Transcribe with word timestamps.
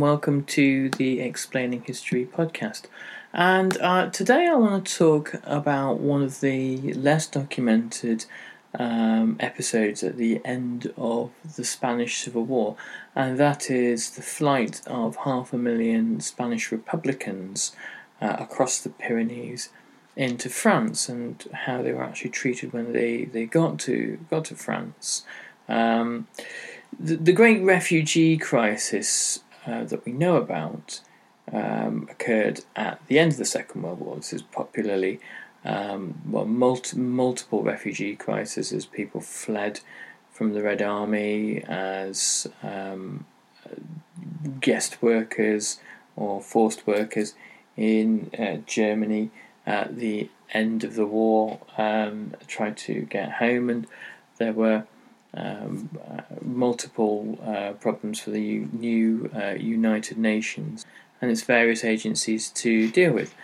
Welcome 0.00 0.42
to 0.44 0.88
the 0.88 1.20
Explaining 1.20 1.82
History 1.82 2.24
podcast. 2.24 2.84
And 3.34 3.76
uh, 3.78 4.08
today 4.08 4.46
I 4.46 4.54
want 4.54 4.86
to 4.86 4.98
talk 4.98 5.34
about 5.44 6.00
one 6.00 6.22
of 6.22 6.40
the 6.40 6.94
less 6.94 7.26
documented 7.26 8.24
um, 8.78 9.36
episodes 9.40 10.02
at 10.02 10.16
the 10.16 10.40
end 10.44 10.92
of 10.96 11.30
the 11.56 11.64
Spanish 11.64 12.22
Civil 12.22 12.44
War, 12.44 12.76
and 13.14 13.38
that 13.38 13.70
is 13.70 14.10
the 14.12 14.22
flight 14.22 14.80
of 14.86 15.16
half 15.16 15.52
a 15.52 15.58
million 15.58 16.20
Spanish 16.20 16.72
Republicans 16.72 17.76
uh, 18.22 18.36
across 18.38 18.80
the 18.80 18.90
Pyrenees 18.90 19.68
into 20.16 20.48
France, 20.48 21.08
and 21.10 21.46
how 21.52 21.82
they 21.82 21.92
were 21.92 22.04
actually 22.04 22.30
treated 22.30 22.72
when 22.72 22.92
they, 22.92 23.26
they 23.26 23.44
got 23.44 23.78
to 23.80 24.18
got 24.30 24.46
to 24.46 24.54
France. 24.54 25.24
Um, 25.68 26.26
the, 26.98 27.16
the 27.16 27.32
great 27.32 27.62
refugee 27.62 28.36
crisis 28.38 29.40
uh, 29.66 29.84
that 29.84 30.04
we 30.04 30.12
know 30.12 30.36
about 30.36 31.00
um, 31.52 32.08
occurred 32.10 32.60
at 32.76 33.00
the 33.06 33.18
end 33.18 33.32
of 33.32 33.38
the 33.38 33.44
Second 33.44 33.82
World 33.82 34.00
War. 34.00 34.16
This 34.16 34.32
is 34.32 34.42
popularly 34.42 35.20
um, 35.64 36.20
well, 36.26 36.46
multi- 36.46 36.98
multiple 36.98 37.62
refugee 37.62 38.16
crises 38.16 38.72
as 38.72 38.86
people 38.86 39.20
fled 39.20 39.80
from 40.30 40.54
the 40.54 40.62
Red 40.62 40.80
Army 40.80 41.62
as 41.64 42.46
um, 42.62 43.26
guest 44.60 45.02
workers 45.02 45.78
or 46.16 46.40
forced 46.40 46.86
workers 46.86 47.34
in 47.76 48.30
uh, 48.38 48.56
Germany 48.66 49.30
at 49.66 49.96
the 49.96 50.30
end 50.52 50.82
of 50.82 50.94
the 50.94 51.06
war 51.06 51.60
um, 51.76 52.34
tried 52.46 52.76
to 52.76 53.02
get 53.02 53.32
home, 53.32 53.70
and 53.70 53.86
there 54.38 54.52
were 54.52 54.84
um, 55.34 55.90
uh, 56.08 56.22
multiple 56.42 57.38
uh, 57.44 57.72
problems 57.74 58.20
for 58.20 58.30
the 58.30 58.66
new 58.72 59.30
uh, 59.34 59.50
United 59.50 60.18
Nations 60.18 60.84
and 61.20 61.30
its 61.30 61.42
various 61.42 61.84
agencies 61.84 62.50
to 62.50 62.90
deal 62.90 63.12
with. 63.12 63.34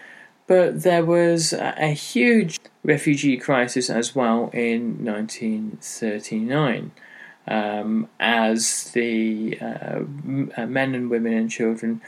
But 0.46 0.82
there 0.82 1.04
was 1.04 1.52
a, 1.52 1.90
huge 1.92 2.60
refugee 2.84 3.36
crisis 3.36 3.90
as 3.90 4.14
well 4.14 4.48
in 4.52 5.04
1939. 5.04 6.92
Um, 7.48 8.08
as 8.18 8.90
the 8.90 9.56
uh, 9.60 10.00
uh, 10.56 10.66
men 10.66 10.96
and 10.96 11.08
women 11.08 11.32
and 11.32 11.48
children 11.48 12.00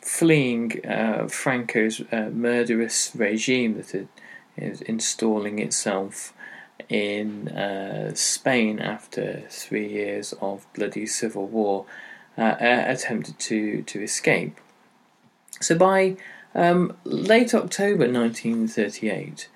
fleeing 0.00 0.84
uh, 0.84 1.28
Franco's 1.28 2.02
murderous 2.10 3.12
regime 3.14 3.74
that 3.76 4.08
is 4.56 4.80
installing 4.82 5.60
itself 5.60 6.34
in 6.88 7.48
uh, 7.48 8.14
Spain 8.14 8.78
after 8.78 9.42
three 9.48 9.88
years 9.88 10.32
of 10.40 10.66
bloody 10.74 11.06
civil 11.06 11.46
war, 11.46 11.86
uh, 12.36 12.54
attempted 12.58 13.38
to, 13.38 13.82
to 13.82 14.02
escape. 14.02 14.58
So 15.60 15.76
by 15.76 16.16
um, 16.54 16.96
late 17.04 17.54
October 17.54 18.10
1938, 18.10 19.48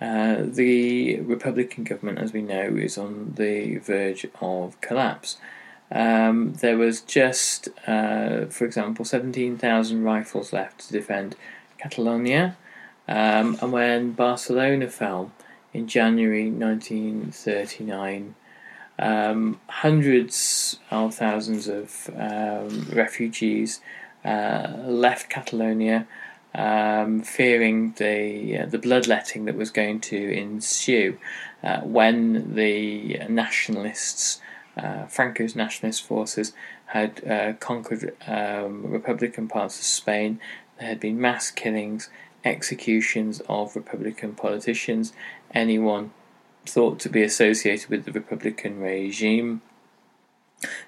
uh, 0.00 0.42
the 0.44 1.20
Republican 1.20 1.84
government, 1.84 2.18
as 2.18 2.32
we 2.32 2.42
know, 2.42 2.76
is 2.76 2.98
on 2.98 3.34
the 3.36 3.78
verge 3.78 4.26
of 4.40 4.80
collapse. 4.80 5.38
Um, 5.90 6.54
there 6.54 6.76
was 6.76 7.00
just, 7.00 7.68
uh, 7.86 8.46
for 8.46 8.64
example, 8.64 9.04
17,000 9.04 10.02
rifles 10.02 10.52
left 10.52 10.80
to 10.80 10.92
defend 10.92 11.36
Catalonia, 11.78 12.56
um, 13.06 13.56
and 13.60 13.72
when 13.72 14.12
Barcelona 14.12 14.88
fell, 14.88 15.30
in 15.74 15.88
January 15.88 16.50
1939. 16.50 18.34
Um, 18.96 19.60
hundreds 19.68 20.78
of 20.90 21.16
thousands 21.16 21.66
of 21.66 22.08
um, 22.16 22.88
refugees 22.92 23.80
uh, 24.24 24.72
left 24.84 25.28
Catalonia, 25.28 26.06
um, 26.54 27.22
fearing 27.22 27.92
the 27.94 28.60
uh, 28.60 28.66
the 28.66 28.78
bloodletting 28.78 29.46
that 29.46 29.56
was 29.56 29.70
going 29.70 30.00
to 30.00 30.32
ensue 30.32 31.18
uh, 31.64 31.80
when 31.80 32.54
the 32.54 33.18
nationalists, 33.28 34.40
uh, 34.76 35.06
Franco's 35.06 35.56
nationalist 35.56 36.04
forces, 36.04 36.52
had 36.86 37.26
uh, 37.26 37.54
conquered 37.54 38.14
um, 38.28 38.86
Republican 38.86 39.48
parts 39.48 39.78
of 39.78 39.84
Spain. 39.84 40.38
There 40.78 40.88
had 40.88 41.00
been 41.00 41.20
mass 41.20 41.50
killings, 41.50 42.08
executions 42.44 43.40
of 43.48 43.74
Republican 43.74 44.34
politicians, 44.34 45.12
anyone 45.54 46.10
thought 46.66 46.98
to 47.00 47.08
be 47.08 47.22
associated 47.22 47.88
with 47.90 48.04
the 48.04 48.12
Republican 48.12 48.80
regime. 48.80 49.62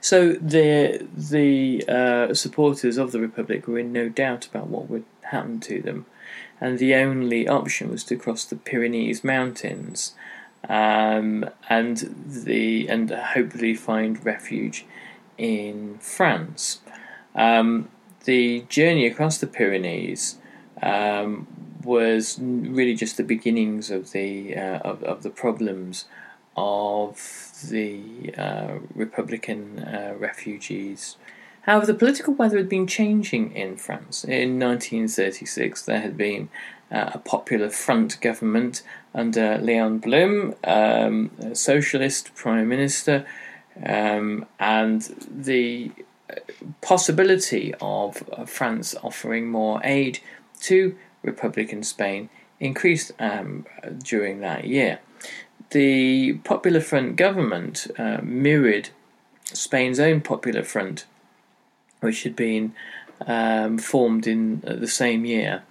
So 0.00 0.32
the 0.32 1.06
the 1.14 1.84
uh, 1.88 2.34
supporters 2.34 2.96
of 2.96 3.12
the 3.12 3.20
Republic 3.20 3.66
were 3.66 3.78
in 3.78 3.92
no 3.92 4.08
doubt 4.08 4.46
about 4.46 4.68
what 4.68 4.88
would 4.88 5.04
happen 5.22 5.60
to 5.60 5.82
them, 5.82 6.06
and 6.60 6.78
the 6.78 6.94
only 6.94 7.46
option 7.46 7.90
was 7.90 8.04
to 8.04 8.16
cross 8.16 8.44
the 8.44 8.56
Pyrenees 8.56 9.22
Mountains, 9.22 10.14
um, 10.68 11.48
and 11.68 12.14
the 12.26 12.88
and 12.88 13.10
hopefully 13.10 13.74
find 13.74 14.24
refuge 14.24 14.86
in 15.36 15.98
France. 15.98 16.80
Um, 17.34 17.90
the 18.24 18.64
journey 18.68 19.06
across 19.06 19.38
the 19.38 19.46
Pyrenees 19.46 20.36
um, 20.82 21.46
was 21.86 22.38
really 22.40 22.94
just 22.94 23.16
the 23.16 23.24
beginnings 23.24 23.90
of 23.90 24.12
the 24.12 24.56
uh, 24.56 24.78
of, 24.78 25.02
of 25.04 25.22
the 25.22 25.30
problems 25.30 26.06
of 26.56 27.52
the 27.70 28.34
uh, 28.36 28.78
Republican 28.94 29.78
uh, 29.78 30.14
refugees. 30.18 31.16
However, 31.62 31.86
the 31.86 31.94
political 31.94 32.34
weather 32.34 32.58
had 32.58 32.68
been 32.68 32.86
changing 32.86 33.54
in 33.54 33.76
France. 33.76 34.24
In 34.24 34.58
1936, 34.58 35.82
there 35.82 36.00
had 36.00 36.16
been 36.16 36.48
uh, 36.90 37.10
a 37.14 37.18
popular 37.18 37.68
front 37.68 38.20
government 38.20 38.82
under 39.14 39.58
Leon 39.58 39.98
Blum, 39.98 40.54
um, 40.64 41.30
a 41.40 41.54
socialist 41.54 42.34
prime 42.34 42.68
minister, 42.68 43.26
um, 43.84 44.46
and 44.60 45.02
the 45.28 45.90
uh, 46.30 46.34
possibility 46.80 47.74
of 47.80 48.22
France 48.46 48.94
offering 49.02 49.48
more 49.48 49.80
aid 49.82 50.20
to 50.60 50.96
Republican 51.26 51.82
Spain 51.82 52.28
increased 52.60 53.12
um, 53.18 53.66
during 54.02 54.40
that 54.40 54.64
year. 54.64 55.00
The 55.70 56.34
Popular 56.44 56.80
Front 56.80 57.16
government 57.16 57.88
uh, 57.98 58.18
mirrored 58.22 58.90
Spain's 59.44 60.00
own 60.00 60.20
Popular 60.20 60.62
Front, 60.62 61.06
which 62.00 62.22
had 62.22 62.36
been 62.36 62.72
um, 63.26 63.78
formed 63.78 64.26
in 64.26 64.62
uh, 64.66 64.74
the 64.74 64.88
same 64.88 65.24
year. 65.24 65.62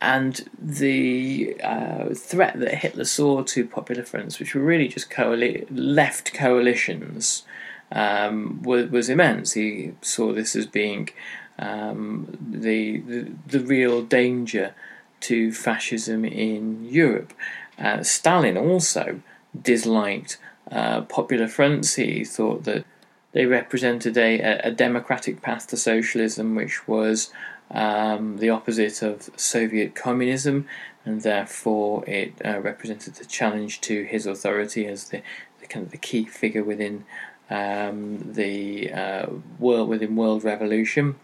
And 0.00 0.48
the 0.60 1.56
uh, 1.62 2.14
threat 2.14 2.60
that 2.60 2.74
Hitler 2.74 3.04
saw 3.04 3.42
to 3.42 3.66
popular 3.66 4.04
fronts, 4.04 4.38
which 4.38 4.54
were 4.54 4.62
really 4.62 4.86
just 4.86 5.10
coali- 5.10 5.66
left 5.70 6.32
coalitions, 6.32 7.44
um, 7.90 8.62
was, 8.62 8.90
was, 8.90 9.08
immense. 9.08 9.54
He 9.54 9.94
saw 10.00 10.32
this 10.32 10.54
as 10.54 10.66
being 10.66 11.08
um, 11.58 12.38
the, 12.40 12.98
the, 12.98 13.32
the 13.46 13.60
real 13.60 14.02
danger 14.02 14.74
to 15.20 15.52
fascism 15.52 16.24
in 16.24 16.84
Europe. 16.84 17.32
Uh, 17.78 18.02
Stalin 18.02 18.56
also 18.56 19.20
disliked 19.60 20.38
uh, 20.70 21.02
popular 21.02 21.48
fronts. 21.48 21.94
He 21.94 22.24
thought 22.24 22.64
that 22.64 22.84
they 23.32 23.46
represented 23.46 24.16
a, 24.16 24.40
a 24.64 24.70
democratic 24.70 25.42
path 25.42 25.66
to 25.68 25.76
socialism, 25.76 26.54
which 26.54 26.88
was 26.88 27.30
um, 27.70 28.38
the 28.38 28.50
opposite 28.50 29.02
of 29.02 29.30
Soviet 29.36 29.94
communism, 29.94 30.66
and 31.04 31.22
therefore 31.22 32.04
it 32.06 32.34
uh, 32.44 32.60
represented 32.60 33.20
a 33.20 33.24
challenge 33.24 33.80
to 33.82 34.04
his 34.04 34.26
authority 34.26 34.86
as 34.86 35.10
the, 35.10 35.22
the 35.60 35.66
kind 35.66 35.84
of 35.84 35.92
the 35.92 35.98
key 35.98 36.24
figure 36.24 36.64
within 36.64 37.04
um, 37.50 38.32
the 38.32 38.92
uh, 38.92 39.26
world 39.58 39.88
within 39.88 40.16
world 40.16 40.44
revolution. 40.44 41.16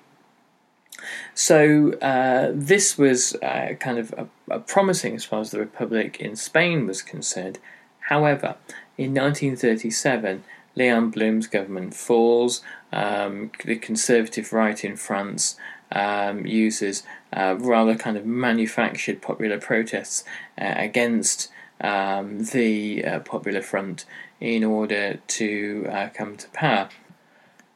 So 1.35 1.93
uh, 1.95 2.53
this 2.55 2.99
was 2.99 3.35
uh, 3.37 3.75
kind 3.81 3.99
of 3.99 4.13
a, 4.13 4.29
a 4.51 4.61
promising 4.61 5.15
as 5.15 5.25
far 5.25 5.41
as 5.41 5.51
the 5.51 5.59
Republic 5.59 6.21
in 6.21 6.37
Spain 6.37 6.87
was 6.87 7.03
concerned. 7.03 7.59
However, 8.01 8.57
in 8.99 9.15
1937, 9.15 10.45
Leon 10.77 11.11
Blum's 11.11 11.47
government 11.47 11.95
falls. 11.95 12.63
Um, 12.93 13.51
the 13.65 13.77
conservative 13.77 14.53
right 14.53 14.85
in 14.85 14.97
France 14.97 15.57
um, 15.93 16.47
uses 16.47 17.03
uh, 17.33 17.57
rather 17.59 17.95
kind 17.97 18.17
of 18.17 18.27
manufactured 18.27 19.23
popular 19.23 19.59
protests 19.59 20.25
uh, 20.61 20.75
against 20.77 21.51
um, 21.81 22.45
the 22.45 23.05
uh, 23.05 23.21
Popular 23.21 23.63
Front 23.63 24.05
in 24.41 24.65
order 24.65 25.21
to 25.27 25.87
uh, 25.91 26.09
come 26.15 26.37
to 26.37 26.49
power. 26.51 26.89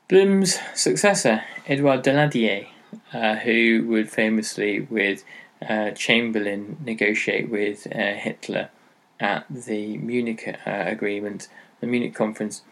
Blum's 0.09 0.59
successor, 0.75 1.43
Edouard 1.67 2.03
Daladier, 2.03 2.69
uh, 3.13 3.37
who 3.37 3.85
would 3.89 4.11
famously, 4.11 4.81
with 4.81 5.25
uh, 5.67 5.91
Chamberlain, 5.93 6.77
negotiate 6.85 7.49
with 7.49 7.85
Hitler 7.85 8.71
at 9.19 9.45
the 9.51 9.99
Munich 9.99 10.57
Agreement, 10.67 11.49
the 11.81 11.87
Munich 11.87 12.15
Conference, 12.15 12.63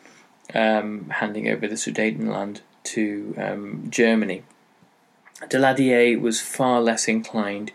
um, 0.55 1.11
handing 1.11 1.49
over 1.49 1.67
the 1.67 1.75
Sudetenland 1.75 2.61
to 2.85 3.35
um, 3.37 3.87
Germany. 3.91 4.44
Daladier 5.43 6.21
was 6.21 6.41
far 6.41 6.81
less 6.81 7.09
inclined 7.09 7.73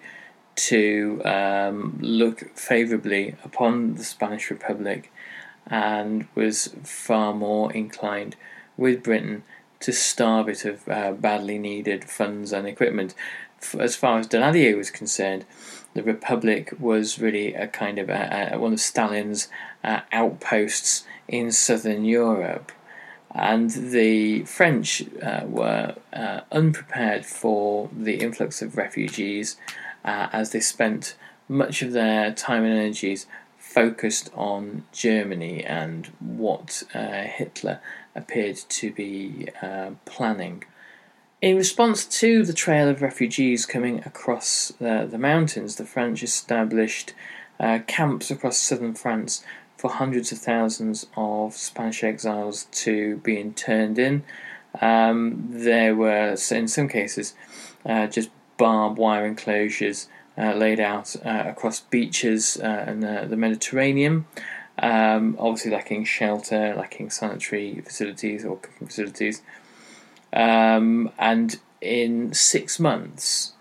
to 0.55 1.21
um, 1.25 1.97
look 2.01 2.55
favourably 2.57 3.35
upon 3.43 3.95
the 3.95 4.03
Spanish 4.03 4.49
Republic 4.49 5.11
and 5.67 6.27
was 6.35 6.73
far 6.83 7.33
more 7.33 7.71
inclined 7.71 8.35
with 8.77 9.03
Britain 9.03 9.43
to 9.81 9.91
starve 9.91 10.49
it 10.49 10.65
of 10.65 10.87
uh, 10.87 11.11
badly 11.11 11.57
needed 11.57 12.05
funds 12.05 12.51
and 12.51 12.67
equipment. 12.67 13.13
As 13.77 13.95
far 13.95 14.19
as 14.19 14.27
Daladier 14.27 14.75
was 14.75 14.89
concerned, 14.89 15.45
the 15.93 16.03
Republic 16.03 16.73
was 16.79 17.19
really 17.19 17.53
a 17.53 17.67
kind 17.67 17.99
of 17.99 18.09
a, 18.09 18.51
a, 18.53 18.59
one 18.59 18.73
of 18.73 18.79
Stalin's 18.79 19.49
uh, 19.83 20.01
outposts 20.11 21.03
in 21.27 21.51
southern 21.51 22.05
Europe 22.05 22.71
and 23.33 23.69
the 23.69 24.43
French 24.43 25.03
uh, 25.21 25.41
were 25.45 25.95
uh, 26.13 26.41
unprepared 26.51 27.25
for 27.25 27.89
the 27.95 28.15
influx 28.15 28.61
of 28.61 28.77
refugees 28.77 29.57
uh, 30.03 30.27
as 30.33 30.51
they 30.51 30.59
spent 30.59 31.15
much 31.47 31.81
of 31.81 31.93
their 31.93 32.33
time 32.33 32.63
and 32.63 32.73
energies 32.73 33.25
focused 33.73 34.29
on 34.33 34.83
Germany 34.91 35.63
and 35.63 36.07
what 36.19 36.83
uh, 36.93 37.23
Hitler 37.23 37.79
appeared 38.15 38.57
to 38.57 38.91
be 38.91 39.47
uh, 39.61 39.91
planning. 40.05 40.63
In 41.41 41.57
response 41.57 42.05
to 42.19 42.43
the 42.43 42.53
trail 42.53 42.87
of 42.87 43.01
refugees 43.01 43.65
coming 43.65 43.99
across 44.05 44.71
uh, 44.81 45.05
the 45.05 45.17
mountains, 45.17 45.77
the 45.77 45.85
French 45.85 46.21
established 46.21 47.13
camps 47.85 48.31
across 48.31 48.57
southern 48.57 48.95
France 48.95 49.43
for 49.77 49.89
hundreds 49.89 50.31
of 50.31 50.37
thousands 50.37 51.07
of 51.15 51.53
Spanish 51.53 52.03
exiles 52.03 52.65
to 52.71 53.17
be 53.17 53.39
interned 53.39 53.97
in. 53.97 54.23
Um, 54.79 55.47
there 55.49 55.95
were, 55.95 56.35
in 56.51 56.67
some 56.67 56.87
cases, 56.87 57.33
uh, 57.85 58.05
just 58.07 58.29
barbed 58.57 58.99
wire 58.99 59.25
enclosures 59.25 60.07
uh, 60.07 60.20
laid 60.55 60.79
out 60.79 61.15
uh, 61.25 61.45
across 61.47 61.79
beaches 61.79 62.57
uh, 62.57 62.93
the, 62.97 63.27
the 63.29 63.37
Mediterranean. 63.37 64.25
Um, 64.79 65.35
obviously, 65.37 65.71
lacking 65.71 66.05
shelter, 66.05 66.73
lacking 66.75 67.11
sanitary 67.11 67.81
facilities 67.81 68.45
or 68.45 68.57
cooking 68.57 68.87
facilities. 68.87 69.43
Um, 70.33 71.11
and 71.19 71.59
in 71.81 72.33
six 72.33 72.79
months, 72.79 73.53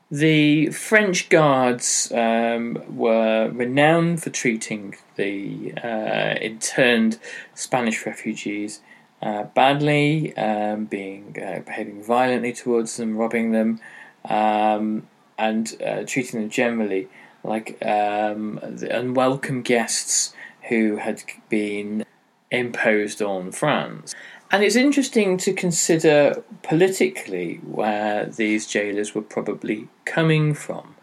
The 0.09 0.71
French 0.71 1.29
guards 1.29 2.11
um, 2.11 2.83
were 2.89 3.50
renowned 3.53 4.23
for 4.23 4.29
treating 4.31 4.95
the 5.15 5.73
uh, 5.81 6.35
interned 6.41 7.19
Spanish 7.53 8.05
refugees 8.05 8.81
uh, 9.21 9.43
badly, 9.43 10.35
um, 10.35 10.85
being 10.85 11.38
uh, 11.41 11.59
behaving 11.59 12.03
violently 12.03 12.51
towards 12.51 12.97
them, 12.97 13.15
robbing 13.15 13.51
them, 13.51 13.79
um, 14.25 15.07
and 15.38 15.81
uh, 15.85 16.03
treating 16.05 16.41
them 16.41 16.50
generally 16.50 17.07
like 17.43 17.77
um, 17.86 18.60
unwelcome 18.89 19.62
guests 19.62 20.33
who 20.69 20.98
had 20.98 21.24
been 21.50 22.05
imposed 22.51 23.21
on 23.21 23.51
France. 23.51 24.13
And 24.51 24.63
it's 24.63 24.75
interesting 24.75 25.38
to 25.38 25.53
consider 25.53 26.43
politically 26.62 27.55
where 27.63 28.25
these 28.25 28.67
jailers 28.67 29.15
were 29.15 29.21
probably 29.21 29.88
coming 30.03 30.53
from. 30.53 30.95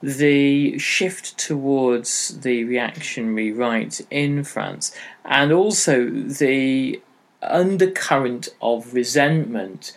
The 0.00 0.78
shift 0.78 1.36
towards 1.38 2.40
the 2.40 2.64
reactionary 2.64 3.52
right 3.52 4.00
in 4.10 4.44
France, 4.44 4.94
and 5.24 5.50
also 5.50 6.08
the 6.10 7.00
undercurrent 7.42 8.48
of 8.60 8.94
resentment 8.94 9.92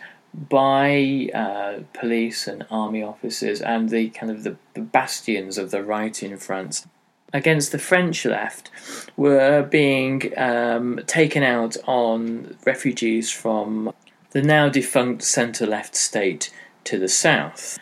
by 0.48 1.30
uh, 1.34 1.82
police 1.92 2.46
and 2.46 2.66
army 2.70 3.02
officers 3.02 3.60
and 3.60 3.88
the 3.90 4.10
kind 4.10 4.30
of 4.30 4.44
the, 4.44 4.56
the 4.74 4.80
bastions 4.80 5.58
of 5.58 5.70
the 5.70 5.82
right 5.82 6.22
in 6.22 6.36
France 6.36 6.86
against 7.32 7.72
the 7.72 7.78
French 7.78 8.24
left 8.24 8.70
were 9.16 9.62
being 9.62 10.32
um, 10.38 11.00
taken 11.06 11.42
out 11.42 11.76
on 11.86 12.56
refugees 12.64 13.30
from 13.30 13.92
the 14.30 14.42
now 14.42 14.68
defunct 14.68 15.22
centre 15.22 15.66
left 15.66 15.94
state 15.94 16.50
to 16.84 16.98
the 16.98 17.08
south. 17.08 17.78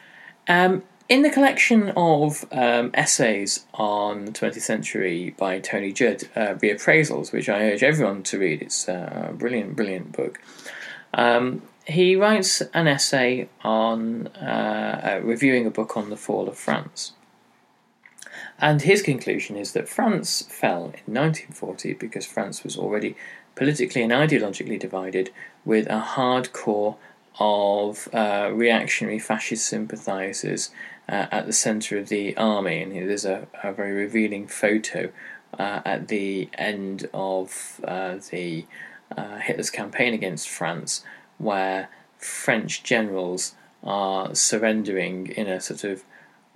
Um, 0.48 0.82
in 1.08 1.22
the 1.22 1.30
collection 1.30 1.92
of 1.96 2.44
um, 2.50 2.90
essays 2.94 3.64
on 3.74 4.24
the 4.24 4.32
20th 4.32 4.60
century 4.60 5.34
by 5.38 5.60
Tony 5.60 5.92
Judt, 5.92 6.24
uh, 6.34 6.54
Reappraisals, 6.54 7.32
which 7.32 7.48
I 7.48 7.70
urge 7.70 7.84
everyone 7.84 8.24
to 8.24 8.38
read, 8.38 8.62
it's 8.62 8.88
a 8.88 9.32
brilliant, 9.36 9.76
brilliant 9.76 10.12
book. 10.12 10.40
Um, 11.14 11.62
he 11.86 12.16
writes 12.16 12.60
an 12.74 12.88
essay 12.88 13.48
on 13.62 14.26
uh, 14.28 15.20
uh, 15.20 15.20
reviewing 15.22 15.66
a 15.66 15.70
book 15.70 15.96
on 15.96 16.10
the 16.10 16.16
fall 16.16 16.48
of 16.48 16.58
France. 16.58 17.12
And 18.58 18.82
his 18.82 19.02
conclusion 19.02 19.56
is 19.56 19.72
that 19.72 19.88
France 19.88 20.42
fell 20.48 20.84
in 20.84 21.14
1940 21.14 21.94
because 21.94 22.26
France 22.26 22.64
was 22.64 22.76
already 22.76 23.14
politically 23.54 24.02
and 24.02 24.12
ideologically 24.12 24.78
divided 24.78 25.30
with 25.64 25.86
a 25.88 26.00
hard 26.00 26.52
core 26.52 26.96
of 27.38 28.08
uh, 28.14 28.50
reactionary 28.52 29.18
fascist 29.18 29.66
sympathisers 29.66 30.70
uh, 31.08 31.26
at 31.30 31.46
the 31.46 31.52
centre 31.52 31.98
of 31.98 32.08
the 32.08 32.36
army. 32.36 32.82
And 32.82 32.92
there's 32.92 33.26
a, 33.26 33.46
a 33.62 33.72
very 33.72 33.92
revealing 33.92 34.48
photo 34.48 35.12
uh, 35.58 35.80
at 35.84 36.08
the 36.08 36.48
end 36.54 37.08
of 37.12 37.80
uh, 37.84 38.16
the 38.30 38.64
uh, 39.16 39.36
Hitler's 39.36 39.70
campaign 39.70 40.14
against 40.14 40.48
France 40.48 41.04
where 41.38 41.88
French 42.18 42.82
generals 42.82 43.54
are 43.82 44.34
surrendering 44.34 45.28
in 45.28 45.46
a 45.46 45.60
sort 45.60 45.84
of 45.84 46.02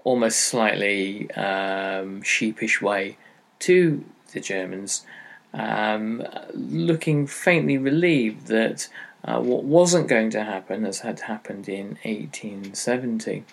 almost 0.04 0.40
slightly 0.40 1.30
um, 1.32 2.22
sheepish 2.22 2.80
way 2.80 3.16
to 3.60 4.04
the 4.32 4.40
Germans, 4.40 5.04
um, 5.52 6.22
looking 6.54 7.26
faintly 7.26 7.76
relieved 7.78 8.46
that 8.46 8.88
uh, 9.24 9.40
what 9.40 9.64
wasn't 9.64 10.08
going 10.08 10.30
to 10.30 10.44
happen, 10.44 10.86
as 10.86 11.00
had 11.00 11.20
happened 11.20 11.68
in 11.68 11.98
1870, 12.04 13.44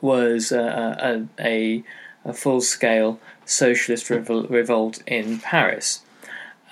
was 0.00 0.52
uh, 0.52 1.26
a, 1.38 1.44
a, 1.44 1.84
a 2.24 2.32
full 2.32 2.60
scale 2.60 3.20
socialist 3.44 4.08
revol- 4.08 4.48
revolt 4.48 5.02
in 5.06 5.38
Paris. 5.38 6.00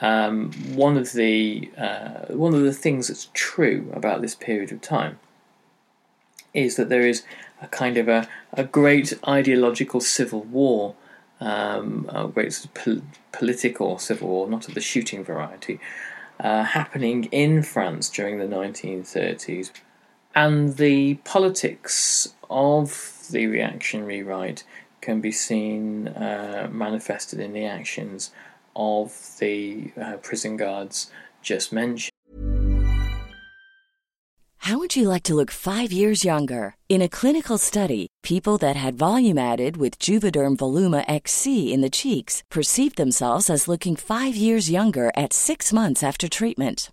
Um, 0.02 0.50
one 0.74 0.96
of 0.98 1.12
the 1.12 1.70
uh, 1.78 2.26
one 2.34 2.54
of 2.54 2.62
the 2.62 2.72
things 2.72 3.06
that's 3.06 3.30
true 3.34 3.88
about 3.94 4.20
this 4.20 4.34
period 4.34 4.72
of 4.72 4.80
time 4.80 5.20
is 6.52 6.74
that 6.74 6.88
there 6.88 7.06
is 7.06 7.22
a 7.62 7.68
kind 7.68 7.96
of 7.96 8.08
a, 8.08 8.28
a 8.52 8.64
great 8.64 9.16
ideological 9.26 10.00
civil 10.00 10.42
war, 10.42 10.96
um, 11.40 12.10
a 12.12 12.26
great 12.26 12.66
pol- 12.74 13.02
political 13.30 13.96
civil 13.98 14.28
war, 14.28 14.48
not 14.48 14.66
of 14.66 14.74
the 14.74 14.80
shooting 14.80 15.22
variety, 15.22 15.78
uh, 16.40 16.64
happening 16.64 17.24
in 17.26 17.62
France 17.62 18.10
during 18.10 18.38
the 18.38 18.44
1930s. 18.44 19.70
And 20.34 20.76
the 20.78 21.14
politics 21.24 22.34
of 22.50 23.28
the 23.30 23.46
reactionary 23.46 24.24
right 24.24 24.64
can 25.00 25.20
be 25.20 25.30
seen 25.30 26.08
uh, 26.08 26.68
manifested 26.72 27.38
in 27.38 27.52
the 27.52 27.66
actions 27.66 28.32
of 28.74 29.36
the 29.38 29.92
uh, 30.00 30.16
prison 30.18 30.56
guards 30.56 31.10
just 31.42 31.72
mentioned. 31.72 32.12
How 34.66 34.78
would 34.78 34.94
you 34.94 35.08
like 35.08 35.24
to 35.24 35.34
look 35.34 35.50
five 35.50 35.90
years 35.90 36.24
younger? 36.24 36.76
In 36.88 37.02
a 37.02 37.08
clinical 37.08 37.58
study, 37.58 38.06
people 38.22 38.58
that 38.58 38.76
had 38.76 38.94
volume 38.94 39.36
added 39.36 39.76
with 39.76 39.98
Juvederm 39.98 40.56
Voluma 40.56 41.04
XC 41.08 41.72
in 41.72 41.80
the 41.80 41.90
cheeks 41.90 42.44
perceived 42.48 42.96
themselves 42.96 43.50
as 43.50 43.66
looking 43.66 43.96
five 43.96 44.36
years 44.36 44.70
younger 44.70 45.10
at 45.16 45.32
six 45.32 45.72
months 45.72 46.04
after 46.04 46.28
treatment. 46.28 46.92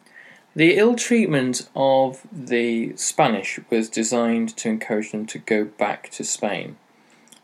The 0.53 0.77
ill 0.77 0.95
treatment 0.95 1.69
of 1.75 2.27
the 2.29 2.93
Spanish 2.97 3.59
was 3.69 3.89
designed 3.89 4.55
to 4.57 4.69
encourage 4.69 5.11
them 5.11 5.25
to 5.27 5.39
go 5.39 5.63
back 5.63 6.09
to 6.11 6.25
Spain. 6.25 6.75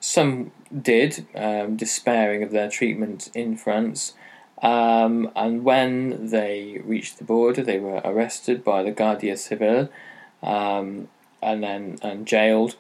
Some 0.02 0.52
did, 0.82 1.26
um, 1.34 1.78
despairing 1.78 2.44
of 2.44 2.52
their 2.52 2.70
treatment 2.70 3.30
in 3.34 3.56
France, 3.56 4.14
um, 4.62 5.32
and 5.36 5.64
when 5.64 6.30
they 6.30 6.82
reached 6.84 7.18
the 7.18 7.24
border, 7.24 7.64
they 7.64 7.80
were 7.80 8.02
arrested 8.04 8.64
by 8.64 8.84
the 8.84 8.92
Guardia 8.92 9.38
Civil 9.38 9.90
um, 10.44 11.08
and 11.42 11.64
then 11.64 11.98
and 12.02 12.28
jailed, 12.28 12.76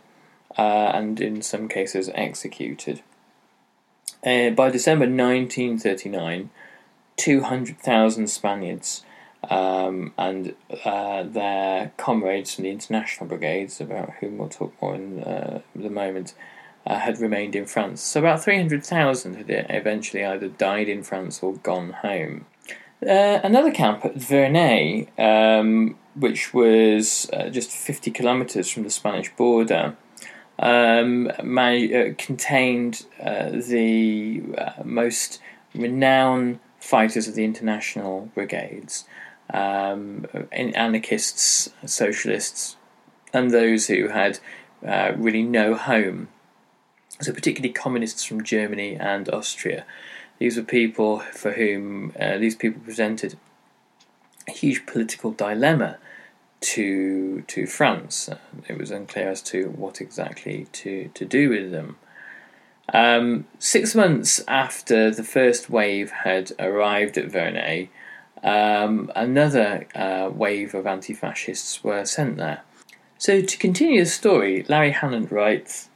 uh, 0.57 0.91
and 0.93 1.22
in 1.22 1.41
some 1.41 1.69
cases 1.69 2.10
executed. 2.13 3.01
Uh, 4.25 4.50
by 4.50 4.69
December 4.69 5.05
1939, 5.05 6.50
200,000 7.15 8.27
Spaniards 8.27 9.03
um, 9.50 10.13
and 10.18 10.56
uh, 10.84 11.24
their 11.24 11.92
comrades 11.98 12.56
from 12.56 12.63
the 12.63 12.70
international 12.70 13.27
brigades, 13.27 13.80
about 13.80 14.12
whom 14.20 14.38
we'll 14.38 14.50
talk 14.50 14.74
more 14.82 14.96
in 14.96 15.24
uh, 15.24 15.62
the 15.75 15.89
moment, 15.89 16.34
uh, 16.86 17.00
had 17.00 17.20
remained 17.20 17.56
in 17.56 17.66
France. 17.66 18.01
So 18.01 18.20
about 18.20 18.44
300,000 18.44 19.36
had 19.36 19.46
eventually 19.70 20.25
either 20.25 20.48
died 20.48 20.89
in 20.89 21.04
France 21.04 21.42
or 21.42 21.54
gone 21.56 21.92
home. 21.92 22.46
Uh, 23.01 23.39
another 23.44 23.72
camp 23.72 24.04
at 24.04 24.16
Vernet, 24.16 25.10
um, 25.20 25.96
which 26.16 26.54
was 26.54 27.30
uh, 27.32 27.50
just 27.50 27.72
50 27.72 28.12
kilometres 28.12 28.70
from 28.70 28.84
the 28.84 28.89
Spanish 28.89 29.34
border, 29.36 29.96
um, 30.60 31.27
uh, 31.27 32.13
contained 32.18 33.06
the 33.20 34.42
most 34.84 35.39
renowned 35.75 36.60
fighters 36.80 37.27
of 37.27 37.36
the 37.36 37.44
international 37.44 38.32
brigades 38.34 39.06
um, 39.54 40.25
anarchists, 40.51 41.70
socialists, 41.86 42.75
and 43.34 43.51
those 43.51 43.88
who 43.88 44.10
had 44.10 44.39
uh, 44.86 45.13
really 45.16 45.44
no 45.44 45.75
home. 45.75 46.30
So, 47.20 47.34
particularly 47.34 47.74
communists 47.74 48.24
from 48.24 48.44
Germany 48.44 48.96
and 48.96 49.27
Austria. 49.30 49.86
These 50.39 50.58
were 50.58 50.63
people 50.63 51.20
for 51.20 51.54
whom 51.54 52.13
uh, 52.20 52.38
these 52.38 52.56
people 52.56 52.82
presented 52.82 53.38
a 54.48 54.51
huge 54.51 54.86
political 54.86 55.32
dilemma 55.32 55.98
to 56.60 57.42
to 57.48 57.66
France. 57.66 58.30
It 58.68 58.77
was 58.77 58.92
unclear 58.92 59.30
as 59.30 59.42
to 59.44 59.70
what 59.70 60.01
exactly 60.01 60.68
to, 60.74 61.10
to 61.13 61.25
do 61.25 61.50
with 61.50 61.72
them. 61.72 61.98
Um, 62.94 63.46
six 63.60 63.96
months 63.96 64.42
after 64.48 65.12
the 65.12 65.24
first 65.24 65.70
wave 65.70 66.12
had 66.24 66.54
arrived 66.58 67.18
at 67.18 67.30
Vernet, 67.30 67.89
um, 68.44 69.12
another 69.15 69.88
uh, 69.96 70.29
wave 70.34 70.74
of 70.74 70.86
anti 70.86 71.13
fascists 71.13 71.84
were 71.84 72.06
sent 72.06 72.38
there. 72.38 72.62
So, 73.17 73.41
to 73.41 73.58
continue 73.58 74.03
the 74.03 74.10
story, 74.10 74.63
Larry 74.67 74.91
Hannant 74.91 75.32
writes 75.32 75.89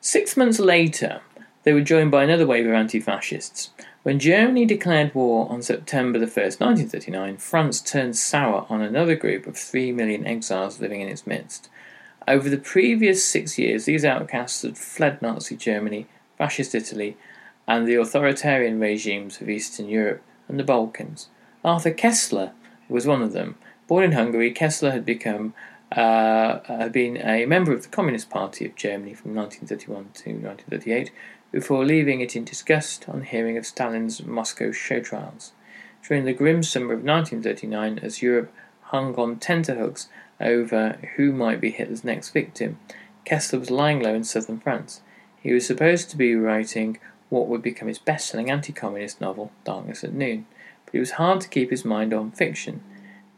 Six 0.00 0.36
months 0.36 0.58
later, 0.58 1.20
they 1.62 1.72
were 1.72 1.80
joined 1.80 2.10
by 2.10 2.24
another 2.24 2.46
wave 2.46 2.66
of 2.66 2.72
anti 2.72 3.00
fascists. 3.00 3.70
When 4.02 4.20
Germany 4.20 4.66
declared 4.66 5.14
war 5.16 5.50
on 5.50 5.62
September 5.62 6.20
1, 6.20 6.28
1939, 6.28 7.38
France 7.38 7.80
turned 7.80 8.16
sour 8.16 8.64
on 8.70 8.80
another 8.80 9.16
group 9.16 9.48
of 9.48 9.56
three 9.56 9.90
million 9.90 10.24
exiles 10.24 10.80
living 10.80 11.00
in 11.00 11.08
its 11.08 11.26
midst. 11.26 11.68
Over 12.28 12.48
the 12.48 12.56
previous 12.56 13.24
six 13.24 13.58
years, 13.58 13.84
these 13.84 14.04
outcasts 14.04 14.62
had 14.62 14.78
fled 14.78 15.22
Nazi 15.22 15.56
Germany, 15.56 16.06
Fascist 16.38 16.74
Italy, 16.74 17.16
and 17.66 17.86
the 17.86 17.96
authoritarian 17.96 18.78
regimes 18.78 19.40
of 19.40 19.48
Eastern 19.48 19.88
Europe 19.88 20.22
and 20.48 20.58
the 20.58 20.64
Balkans. 20.64 21.28
Arthur 21.66 21.90
Koestler 21.90 22.52
was 22.88 23.08
one 23.08 23.22
of 23.22 23.32
them. 23.32 23.56
Born 23.88 24.04
in 24.04 24.12
Hungary, 24.12 24.54
Koestler 24.54 24.92
had 24.92 25.04
become 25.04 25.52
uh, 25.90 26.60
had 26.66 26.92
been 26.92 27.16
a 27.16 27.44
member 27.46 27.72
of 27.72 27.82
the 27.82 27.88
Communist 27.88 28.30
Party 28.30 28.64
of 28.64 28.76
Germany 28.76 29.14
from 29.14 29.34
1931 29.34 29.96
to 30.14 30.30
1938 30.30 31.10
before 31.50 31.84
leaving 31.84 32.20
it 32.20 32.36
in 32.36 32.44
disgust 32.44 33.08
on 33.08 33.22
hearing 33.22 33.56
of 33.56 33.66
Stalin's 33.66 34.24
Moscow 34.24 34.70
show 34.70 35.00
trials. 35.00 35.52
During 36.06 36.24
the 36.24 36.32
grim 36.32 36.62
summer 36.62 36.92
of 36.92 37.02
1939, 37.02 37.98
as 37.98 38.22
Europe 38.22 38.52
hung 38.82 39.16
on 39.16 39.40
tenterhooks 39.40 40.08
over 40.40 40.98
who 41.16 41.32
might 41.32 41.60
be 41.60 41.72
Hitler's 41.72 42.04
next 42.04 42.30
victim, 42.30 42.78
Koestler 43.24 43.58
was 43.58 43.72
lying 43.72 44.00
low 44.00 44.14
in 44.14 44.22
southern 44.22 44.60
France. 44.60 45.00
He 45.42 45.52
was 45.52 45.66
supposed 45.66 46.10
to 46.10 46.16
be 46.16 46.36
writing 46.36 46.98
what 47.28 47.48
would 47.48 47.62
become 47.62 47.88
his 47.88 47.98
best 47.98 48.28
selling 48.28 48.52
anti 48.52 48.72
communist 48.72 49.20
novel, 49.20 49.50
Darkness 49.64 50.04
at 50.04 50.12
Noon 50.12 50.46
it 50.96 51.00
was 51.00 51.12
hard 51.12 51.42
to 51.42 51.48
keep 51.48 51.70
his 51.70 51.84
mind 51.84 52.14
on 52.14 52.30
fiction. 52.30 52.82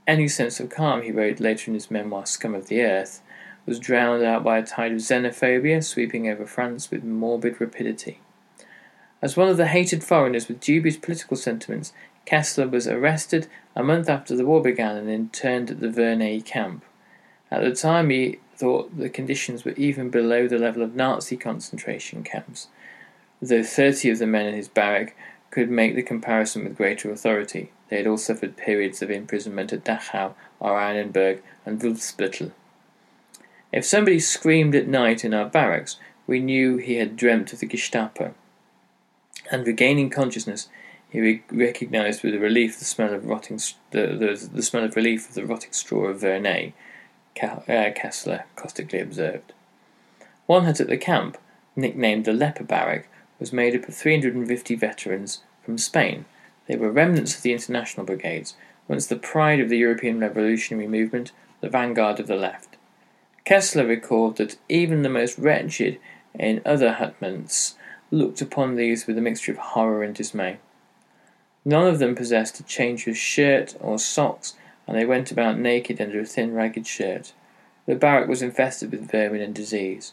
Any 0.07 0.29
sense 0.29 0.61
of 0.61 0.71
calm, 0.71 1.03
he 1.03 1.11
wrote 1.11 1.41
later 1.41 1.71
in 1.71 1.75
his 1.75 1.91
memoir 1.91 2.25
Scum 2.25 2.55
of 2.55 2.69
the 2.69 2.83
Earth, 2.83 3.21
was 3.67 3.81
drowned 3.81 4.23
out 4.23 4.45
by 4.45 4.59
a 4.59 4.65
tide 4.65 4.93
of 4.93 4.99
xenophobia 4.99 5.83
sweeping 5.85 6.29
over 6.29 6.47
France 6.47 6.91
with 6.91 7.03
morbid 7.05 7.61
rapidity. 7.61 8.21
As 9.21 9.37
one 9.37 9.49
of 9.49 9.57
the 9.57 9.67
hated 9.67 10.05
foreigners 10.05 10.47
with 10.47 10.61
dubious 10.61 10.97
political 10.97 11.37
sentiments, 11.37 11.93
Koestler 12.27 12.71
was 12.71 12.87
arrested 12.87 13.49
a 13.75 13.83
month 13.83 14.09
after 14.09 14.37
the 14.37 14.47
war 14.47 14.63
began 14.63 14.97
and 14.97 15.11
interned 15.11 15.71
at 15.71 15.81
the 15.81 15.91
Vernet 15.91 16.45
camp. 16.45 16.85
At 17.51 17.63
the 17.63 17.75
time, 17.75 18.11
he 18.11 18.39
thought 18.55 18.97
the 18.97 19.11
conditions 19.11 19.65
were 19.65 19.73
even 19.73 20.11
below 20.11 20.47
the 20.47 20.59
level 20.59 20.83
of 20.83 20.95
Nazi 20.95 21.37
concentration 21.37 22.23
camps, 22.23 22.69
though 23.43 23.65
30 23.65 24.11
of 24.11 24.19
the 24.19 24.27
men 24.27 24.47
in 24.47 24.55
his 24.55 24.69
barrack 24.69 25.17
could 25.51 25.71
make 25.71 25.95
the 25.95 26.03
comparison 26.03 26.65
with 26.65 26.77
greater 26.77 27.11
authority. 27.11 27.73
They 27.89 27.97
had 27.97 28.07
all 28.07 28.19
suffered 28.19 28.57
periods 28.57 29.01
of 29.03 29.11
imprisonment 29.11 29.73
at 29.73 29.85
Dachau, 29.85 30.35
Oranienburg, 30.61 31.41
and 31.65 31.81
Wolfenbüttel. 31.81 32.53
If 33.73 33.85
somebody 33.85 34.21
screamed 34.21 34.75
at 34.75 34.89
night 34.89 35.25
in 35.25 35.35
our 35.35 35.47
barracks, 35.47 35.97
we 36.27 36.41
knew 36.41 36.77
he 36.77 36.97
had 36.97 37.17
dreamt 37.17 37.53
of 37.53 37.61
the 37.61 37.67
Gestapo. 37.67 38.35
And 39.51 39.67
regaining 39.67 40.11
consciousness, 40.11 40.69
he 41.11 41.21
re- 41.21 41.43
recognized 41.51 42.23
with 42.23 42.35
relief 42.35 42.79
the 42.79 42.85
smell 42.85 43.15
of 43.15 43.25
rotting 43.25 43.59
the, 43.91 44.07
the, 44.09 44.51
the 44.53 44.63
smell 44.63 44.85
of 44.85 44.97
relief 44.97 45.29
of 45.29 45.35
the 45.35 45.47
rotting 45.47 45.73
straw 45.73 46.07
of 46.07 46.21
Vernet. 46.21 46.75
Ka- 47.35 47.63
uh, 47.67 47.91
Koestler 47.95 48.45
caustically 48.57 49.01
observed. 49.01 49.53
One 50.47 50.65
hut 50.65 50.81
at 50.81 50.89
the 50.89 50.99
camp, 50.99 51.39
nicknamed 51.77 52.25
the 52.25 52.33
Leper 52.33 52.65
Barrack, 52.65 53.09
was 53.39 53.53
made 53.53 53.75
up 53.75 53.89
of 53.89 53.95
350 53.95 54.75
veterans 54.75 55.43
from 55.63 55.79
Spain. 55.79 56.25
They 56.67 56.77
were 56.77 56.91
remnants 56.91 57.37
of 57.37 57.43
the 57.43 57.53
international 57.53 58.07
brigades, 58.07 58.55
once 58.89 59.07
the 59.07 59.17
pride 59.17 59.61
of 59.61 59.69
the 59.69 59.79
European 59.79 60.19
revolutionary 60.19 60.89
movement, 60.89 61.33
the 61.61 61.69
vanguard 61.69 62.21
of 62.21 62.27
the 62.27 62.37
left. 62.37 62.77
Koestler 63.45 63.89
recalled 63.89 64.37
that 64.37 64.57
even 64.69 65.03
the 65.03 65.09
most 65.09 65.39
wretched 65.39 65.99
in 66.35 66.61
other 66.65 66.95
hutments 66.95 67.77
looked 68.11 68.41
upon 68.41 68.77
these 68.77 69.07
with 69.07 69.19
a 69.19 69.23
mixture 69.23 69.53
of 69.53 69.59
horror 69.59 70.03
and 70.03 70.15
dismay. 70.15 70.59
None 71.65 71.87
of 71.87 71.99
them 71.99 72.15
possessed 72.15 72.61
a 72.61 72.65
change 72.65 73.07
of 73.07 73.17
shirt 73.17 73.75
or 73.81 73.99
socks, 73.99 74.55
and 74.87 74.97
they 74.97 75.05
went 75.05 75.31
about 75.31 75.59
naked 75.59 76.01
under 76.01 76.21
a 76.21 76.25
thin, 76.25 76.55
ragged 76.55 76.87
shirt. 76.87 77.33
The 77.87 77.95
barrack 77.95 78.29
was 78.29 78.43
infested 78.43 78.91
with 78.91 79.11
vermin 79.11 79.41
and 79.41 79.55
disease. 79.55 80.13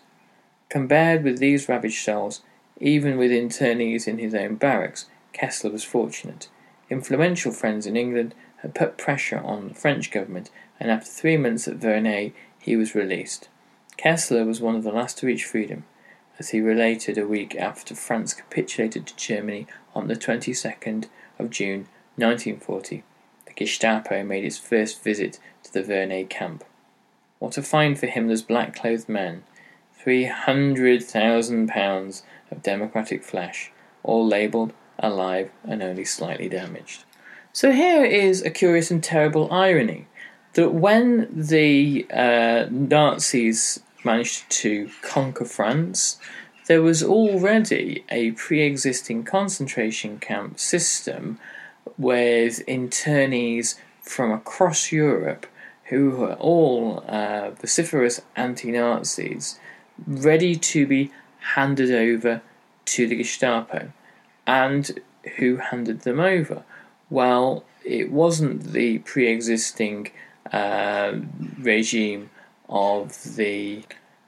Compared 0.70 1.24
with 1.24 1.40
these 1.40 1.70
ravaged 1.70 2.04
souls, 2.04 2.42
even 2.80 3.18
with 3.18 3.32
internees 3.32 4.08
in 4.08 4.18
his 4.18 4.34
own 4.34 4.56
barracks, 4.56 5.06
Koestler 5.34 5.72
was 5.72 5.84
fortunate. 5.84 6.50
Influential 6.90 7.52
friends 7.52 7.86
in 7.86 7.96
England 7.96 8.36
had 8.58 8.76
put 8.76 8.98
pressure 8.98 9.40
on 9.40 9.70
the 9.70 9.74
French 9.74 10.12
government, 10.12 10.50
and 10.80 10.92
after 10.92 11.10
three 11.10 11.38
months 11.38 11.68
at 11.68 11.76
Vernet, 11.76 12.34
he 12.60 12.76
was 12.76 12.96
released. 12.96 13.50
Koestler 13.98 14.46
was 14.46 14.62
one 14.62 14.76
of 14.76 14.84
the 14.84 14.92
last 14.92 15.18
to 15.20 15.28
reach 15.28 15.46
freedom, 15.46 15.86
as 16.38 16.50
he 16.50 16.60
related 16.60 17.18
a 17.18 17.28
week 17.28 17.56
after 17.56 17.96
France 17.96 18.34
capitulated 18.34 19.08
to 19.08 19.16
Germany 19.16 19.68
on 19.94 20.08
the 20.08 20.16
22nd 20.16 21.08
of 21.40 21.50
June 21.50 21.88
1940. 22.18 23.04
The 23.46 23.54
Gestapo 23.54 24.24
made 24.24 24.44
its 24.44 24.58
first 24.58 25.02
visit 25.02 25.40
to 25.64 25.72
the 25.72 25.84
Vernet 25.84 26.30
camp. 26.30 26.64
What 27.40 27.58
a 27.58 27.62
find 27.62 27.98
for 27.98 28.08
Himmler's 28.08 28.42
black 28.42 28.76
clothed 28.76 29.08
men! 29.08 29.44
Three 30.06 30.26
hundred 30.26 31.04
thousand 31.04 31.68
pounds 31.68 32.22
of 32.52 32.62
democratic 32.62 33.24
flesh, 33.24 33.72
all 34.04 34.24
labelled, 34.24 34.72
alive, 35.00 35.50
and 35.64 35.82
only 35.82 36.06
slightly 36.06 36.48
damaged. 36.48 37.06
So 37.52 37.72
here 37.72 38.06
is 38.06 38.44
a 38.44 38.52
curious 38.52 38.92
and 38.92 39.04
terrible 39.04 39.52
irony 39.52 40.06
that 40.54 40.76
when 40.76 41.28
the 41.32 42.06
uh, 42.14 42.68
Nazis 42.70 43.80
managed 44.04 44.48
to 44.62 44.92
conquer 45.02 45.44
France, 45.44 46.20
there 46.68 46.84
was 46.84 47.02
already 47.02 48.06
a 48.10 48.30
pre 48.34 48.62
existing 48.62 49.24
concentration 49.24 50.20
camp 50.20 50.60
system 50.60 51.40
with 51.98 52.64
internees 52.68 53.80
from 54.04 54.32
across 54.32 54.92
Europe 54.92 55.48
who 55.86 56.12
were 56.12 56.34
all 56.36 57.04
uh, 57.08 57.50
vociferous 57.60 58.22
anti 58.36 58.70
Nazis 58.70 59.60
ready 60.06 60.56
to 60.56 60.86
be 60.86 61.12
handed 61.40 61.92
over 61.92 62.42
to 62.86 63.08
the 63.08 63.16
Gestapo. 63.16 63.92
And 64.48 65.00
who 65.38 65.58
handed 65.58 66.02
them 66.02 66.20
over? 66.20 66.64
Well, 67.10 67.66
it 67.84 68.12
wasn't 68.12 68.74
the 68.74 69.00
pre 69.00 69.28
existing 69.28 70.12
uh, 70.52 71.14
regime 71.60 72.30
of 72.70 73.36
the 73.36 73.84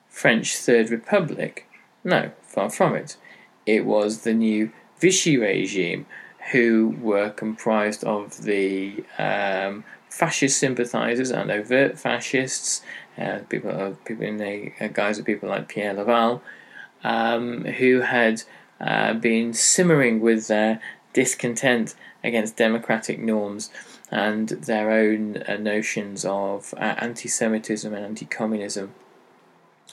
French 0.07 0.55
Third 0.55 0.89
Republic. 0.89 1.67
No, 2.03 2.31
far 2.41 2.69
from 2.69 2.95
it. 2.95 3.17
It 3.65 3.85
was 3.85 4.21
the 4.21 4.33
new 4.33 4.71
Vichy 4.99 5.37
regime 5.37 6.05
who 6.51 6.95
were 7.01 7.29
comprised 7.29 8.03
of 8.03 8.43
the 8.43 9.03
um, 9.17 9.83
fascist 10.17 10.57
sympathisers 10.57 11.29
and 11.29 11.51
overt 11.51 11.99
fascists, 11.99 12.81
uh, 13.19 13.39
people, 13.49 13.69
uh, 13.69 13.91
people 14.03 14.25
in 14.25 14.37
the 14.37 14.71
uh, 14.81 14.87
guise 14.87 15.19
of 15.19 15.25
people 15.25 15.47
like 15.47 15.67
Pierre 15.67 15.93
Laval, 15.93 16.41
um, 17.03 17.65
who 17.65 18.01
had 18.01 18.41
uh, 18.81 19.13
been 19.13 19.53
simmering 19.53 20.19
with 20.19 20.47
their 20.47 20.81
discontent 21.13 21.93
against 22.23 22.57
democratic 22.57 23.19
norms 23.19 23.69
and 24.09 24.49
their 24.49 24.89
own 24.89 25.37
uh, 25.47 25.55
notions 25.57 26.25
of 26.25 26.73
uh, 26.77 26.95
anti 26.97 27.29
Semitism 27.29 27.93
and 27.93 28.03
anti 28.03 28.25
communism. 28.25 28.93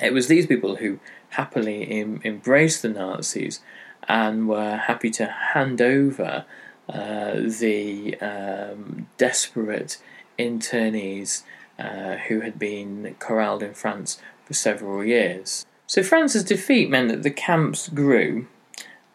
It 0.00 0.14
was 0.14 0.28
these 0.28 0.46
people 0.46 0.76
who 0.76 1.00
happily 1.30 1.86
em- 1.90 2.22
embraced 2.24 2.80
the 2.80 2.88
Nazis 2.88 3.60
and 4.08 4.48
were 4.48 4.76
happy 4.76 5.10
to 5.10 5.26
hand 5.26 5.82
over 5.82 6.46
uh, 6.88 7.34
the 7.34 8.16
um, 8.20 9.06
desperate 9.18 9.98
internees 10.38 11.42
uh, 11.78 12.16
who 12.28 12.40
had 12.40 12.58
been 12.58 13.16
corralled 13.18 13.62
in 13.62 13.74
France 13.74 14.20
for 14.44 14.54
several 14.54 15.04
years. 15.04 15.66
So 15.86 16.02
France's 16.02 16.44
defeat 16.44 16.88
meant 16.90 17.08
that 17.08 17.22
the 17.22 17.30
camps 17.30 17.88
grew, 17.88 18.46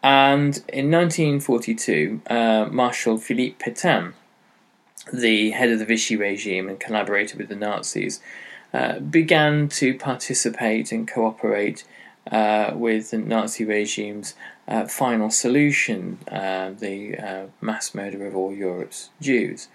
and 0.02 0.56
in 0.68 0.90
1942, 0.90 2.22
uh, 2.28 2.68
Marshal 2.70 3.18
Philippe 3.18 3.62
Pétain, 3.64 4.12
the 5.12 5.50
head 5.50 5.70
of 5.70 5.78
the 5.78 5.84
Vichy 5.84 6.16
regime 6.16 6.68
and 6.68 6.78
collaborator 6.78 7.36
with 7.36 7.48
the 7.48 7.56
Nazis, 7.56 8.20
uh, 8.72 9.00
began 9.00 9.68
to 9.68 9.94
participate 9.94 10.92
and 10.92 11.08
cooperate 11.08 11.84
uh, 12.30 12.72
with 12.74 13.10
the 13.10 13.18
Nazi 13.18 13.64
regime's 13.64 14.34
uh, 14.68 14.86
final 14.86 15.30
solution, 15.30 16.18
uh, 16.30 16.70
the 16.70 17.18
uh, 17.18 17.46
mass 17.60 17.94
murder 17.94 18.26
of 18.26 18.36
all 18.36 18.54
Europe's 18.54 19.10
Jews. 19.20 19.68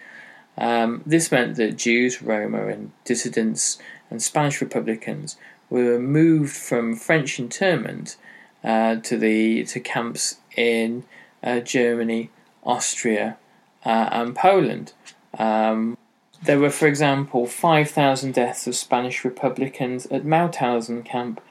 Um, 0.57 1.03
this 1.05 1.31
meant 1.31 1.57
that 1.57 1.77
Jews, 1.77 2.21
Roma, 2.21 2.67
and 2.67 2.91
dissidents 3.03 3.77
and 4.09 4.21
Spanish 4.21 4.61
Republicans 4.61 5.37
were 5.69 5.99
moved 5.99 6.55
from 6.55 6.95
French 6.95 7.39
internment 7.39 8.17
uh, 8.63 8.95
to 8.97 9.17
the 9.17 9.63
to 9.65 9.79
camps 9.79 10.37
in 10.55 11.03
uh, 11.43 11.59
Germany, 11.59 12.29
Austria, 12.63 13.37
uh, 13.85 14.09
and 14.11 14.35
Poland. 14.35 14.93
Um, 15.37 15.97
there 16.43 16.59
were, 16.59 16.69
for 16.69 16.87
example, 16.87 17.47
5,000 17.47 18.33
deaths 18.33 18.67
of 18.67 18.75
Spanish 18.75 19.25
Republicans 19.25 20.05
at 20.07 20.23
Mauthausen 20.23 21.03
camp 21.03 21.41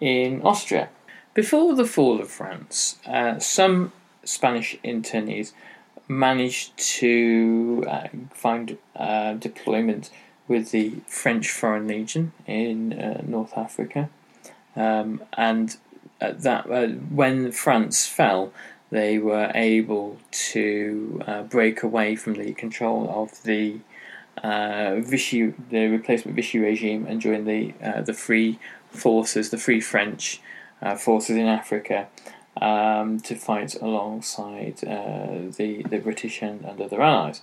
in 0.00 0.42
Austria. 0.42 0.88
Before 1.32 1.74
the 1.74 1.84
fall 1.84 2.20
of 2.20 2.30
France, 2.30 2.98
uh, 3.06 3.38
some 3.38 3.92
Spanish 4.24 4.78
internees 4.84 5.52
managed 6.08 6.76
to 6.76 7.84
uh, 7.88 8.08
find 8.32 8.78
uh, 8.96 9.34
deployment 9.34 10.10
with 10.46 10.70
the 10.70 10.90
French 11.06 11.50
Foreign 11.50 11.88
Legion 11.88 12.32
in 12.46 12.92
uh, 12.92 13.22
North 13.26 13.56
Africa, 13.56 14.10
um, 14.76 15.22
and 15.34 15.76
that 16.20 16.70
uh, 16.70 16.88
when 16.88 17.50
France 17.52 18.06
fell, 18.06 18.52
they 18.90 19.18
were 19.18 19.50
able 19.54 20.18
to 20.30 21.22
uh, 21.26 21.42
break 21.42 21.82
away 21.82 22.16
from 22.16 22.34
the 22.34 22.52
control 22.52 23.08
of 23.10 23.42
the 23.44 23.78
Vichy, 24.42 25.54
the 25.70 25.88
replacement 25.88 26.36
Vichy 26.36 26.58
regime, 26.58 27.06
and 27.06 27.20
join 27.20 27.44
the 27.44 27.72
the 28.04 28.12
Free 28.14 28.58
Forces, 28.90 29.50
the 29.50 29.58
Free 29.58 29.80
French 29.80 30.40
forces 30.98 31.36
in 31.36 31.46
Africa 31.46 32.08
um, 32.60 33.20
to 33.20 33.34
fight 33.34 33.74
alongside 33.80 34.84
uh, 34.84 35.50
the 35.56 35.82
the 35.88 35.98
British 35.98 36.42
and, 36.42 36.64
and 36.64 36.80
other 36.80 37.02
allies. 37.02 37.42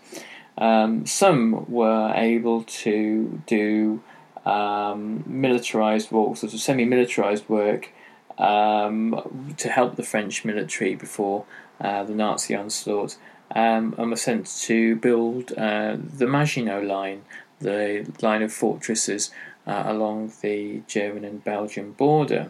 Um, 0.58 1.06
some 1.06 1.70
were 1.72 2.14
able 2.16 2.64
to 2.64 3.42
do 3.48 4.02
um, 4.46 5.24
militarized 5.26 6.12
work, 6.12 6.38
sort 6.38 6.54
of 6.54 6.60
semi-militarized 6.60 7.48
work 7.48 7.90
um, 8.38 9.54
to 9.58 9.70
help 9.70 9.96
the 9.96 10.04
French 10.04 10.44
military 10.44 10.96
before 10.96 11.46
uh, 11.80 12.04
the 12.04 12.14
Nazi 12.14 12.56
onslaught, 12.56 13.18
um, 13.56 13.96
and 13.98 14.10
were 14.10 14.16
sent 14.16 14.46
to 14.64 14.96
build 14.98 15.52
uh, 15.58 15.98
the 16.00 16.28
Maginot 16.28 16.84
Line, 16.84 17.24
the 17.60 18.12
line 18.22 18.42
of 18.42 18.52
fortresses 18.52 19.32
uh, 19.68 19.84
along 19.86 20.32
the 20.42 20.82
German 20.88 21.24
and 21.24 21.44
Belgian 21.44 21.92
border. 21.94 22.50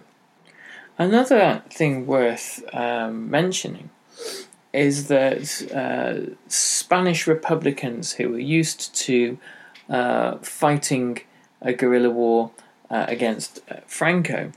Another 0.97 1.63
thing 1.69 2.05
worth 2.05 2.63
um, 2.73 3.29
mentioning 3.29 3.89
is 4.73 5.07
that 5.07 5.71
uh, 5.73 6.33
Spanish 6.47 7.27
Republicans 7.27 8.13
who 8.13 8.29
were 8.29 8.39
used 8.39 8.93
to 8.95 9.37
uh, 9.89 10.37
fighting 10.37 11.19
a 11.61 11.73
guerrilla 11.73 12.09
war 12.09 12.51
uh, 12.89 13.05
against 13.07 13.59
uh, 13.69 13.77
Franco, 13.87 14.51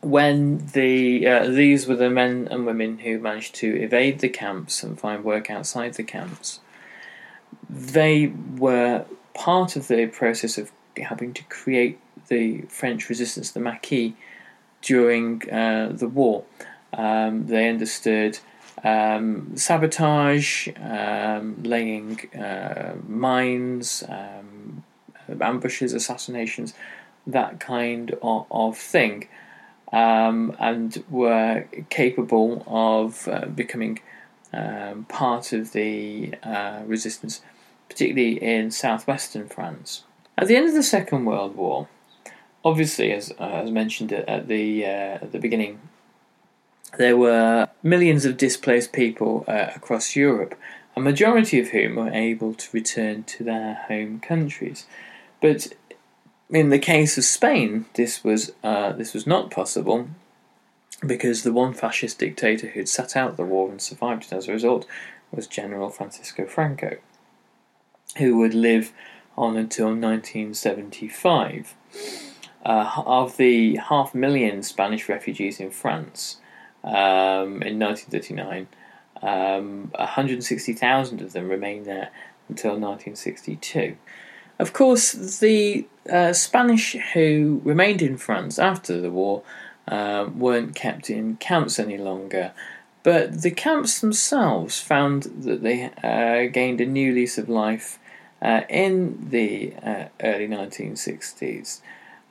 when 0.00 0.66
the 0.72 1.26
uh, 1.26 1.46
these 1.48 1.86
were 1.86 1.96
the 1.96 2.10
men 2.10 2.46
and 2.50 2.66
women 2.66 2.98
who 2.98 3.18
managed 3.18 3.54
to 3.54 3.82
evade 3.82 4.18
the 4.20 4.28
camps 4.28 4.82
and 4.82 5.00
find 5.00 5.24
work 5.24 5.50
outside 5.50 5.94
the 5.94 6.02
camps, 6.02 6.60
they 7.68 8.32
were 8.56 9.04
part 9.32 9.76
of 9.76 9.88
the 9.88 10.06
process 10.06 10.58
of 10.58 10.70
helping 10.96 11.32
to 11.32 11.42
create 11.44 11.98
the 12.28 12.62
French 12.62 13.08
resistance, 13.08 13.50
the 13.50 13.60
Maquis, 13.60 14.14
during 14.84 15.50
uh, 15.50 15.90
the 15.92 16.08
war. 16.08 16.44
Um, 16.92 17.46
they 17.46 17.68
understood 17.68 18.38
um, 18.84 19.56
sabotage, 19.56 20.68
um, 20.80 21.62
laying 21.62 22.20
uh, 22.34 22.94
mines, 23.08 24.04
um, 24.08 24.84
ambushes, 25.40 25.92
assassinations, 25.92 26.74
that 27.26 27.58
kind 27.58 28.14
of, 28.22 28.46
of 28.50 28.76
thing, 28.76 29.26
um, 29.92 30.54
and 30.60 31.02
were 31.08 31.64
capable 31.88 32.62
of 32.66 33.26
uh, 33.28 33.46
becoming 33.46 34.00
um, 34.52 35.04
part 35.06 35.52
of 35.52 35.72
the 35.72 36.34
uh, 36.42 36.82
resistance, 36.86 37.40
particularly 37.88 38.40
in 38.42 38.70
southwestern 38.70 39.48
France. 39.48 40.04
At 40.36 40.48
the 40.48 40.56
end 40.56 40.68
of 40.68 40.74
the 40.74 40.82
Second 40.82 41.24
World 41.24 41.56
War, 41.56 41.88
obviously, 42.64 43.12
as 43.12 43.32
uh, 43.38 43.44
as 43.44 43.70
mentioned 43.70 44.12
at 44.12 44.48
the 44.48 44.84
uh, 44.84 45.18
at 45.22 45.32
the 45.32 45.38
beginning, 45.38 45.80
there 46.98 47.16
were 47.16 47.68
millions 47.82 48.24
of 48.24 48.36
displaced 48.36 48.92
people 48.92 49.44
uh, 49.46 49.68
across 49.74 50.16
Europe, 50.16 50.58
a 50.96 51.00
majority 51.00 51.60
of 51.60 51.68
whom 51.68 51.96
were 51.96 52.10
able 52.10 52.54
to 52.54 52.68
return 52.72 53.24
to 53.24 53.44
their 53.44 53.74
home 53.88 54.20
countries. 54.20 54.86
But 55.40 55.68
in 56.50 56.70
the 56.70 56.78
case 56.78 57.18
of 57.18 57.24
Spain, 57.24 57.86
this 57.94 58.24
was 58.24 58.52
uh, 58.62 58.92
this 58.92 59.12
was 59.12 59.26
not 59.26 59.50
possible 59.50 60.08
because 61.06 61.42
the 61.42 61.52
one 61.52 61.74
fascist 61.74 62.18
dictator 62.18 62.68
who'd 62.68 62.88
sat 62.88 63.16
out 63.16 63.36
the 63.36 63.44
war 63.44 63.70
and 63.70 63.80
survived 63.80 64.24
it 64.24 64.32
as 64.32 64.48
a 64.48 64.52
result 64.52 64.86
was 65.30 65.46
General 65.46 65.90
Francisco 65.90 66.46
Franco, 66.46 66.96
who 68.16 68.38
would 68.38 68.54
live 68.54 68.92
on 69.36 69.56
until 69.56 69.86
1975. 69.88 71.74
Uh, 72.64 73.02
of 73.04 73.36
the 73.36 73.76
half 73.76 74.14
million 74.14 74.62
Spanish 74.62 75.06
refugees 75.08 75.60
in 75.60 75.70
France 75.70 76.38
um, 76.82 77.62
in 77.62 77.78
1939, 77.78 78.66
um, 79.22 79.90
160,000 79.94 81.20
of 81.20 81.32
them 81.32 81.48
remained 81.48 81.84
there 81.84 82.10
until 82.48 82.72
1962. 82.72 83.96
Of 84.58 84.72
course, 84.72 85.12
the 85.40 85.86
uh, 86.10 86.32
Spanish 86.32 86.92
who 87.12 87.60
remained 87.64 88.02
in 88.02 88.16
France 88.16 88.58
after 88.58 89.00
the 89.00 89.10
war 89.10 89.42
uh, 89.88 90.28
weren't 90.34 90.74
kept 90.74 91.10
in 91.10 91.36
camps 91.36 91.78
any 91.78 91.98
longer, 91.98 92.52
but 93.02 93.42
the 93.42 93.50
camps 93.50 94.00
themselves 94.00 94.80
found 94.80 95.24
that 95.24 95.62
they 95.62 95.90
uh, 96.02 96.50
gained 96.52 96.80
a 96.80 96.86
new 96.86 97.12
lease 97.12 97.36
of 97.36 97.48
life 97.48 97.98
uh, 98.40 98.62
in 98.68 99.28
the 99.30 99.74
uh, 99.82 100.04
early 100.22 100.46
1960s, 100.46 101.80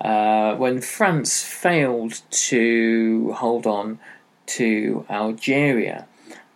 uh, 0.04 0.56
when 0.56 0.82
France 0.82 1.44
failed 1.44 2.22
to 2.30 3.32
hold 3.38 3.66
on 3.66 4.00
to 4.46 5.06
Algeria 5.10 6.06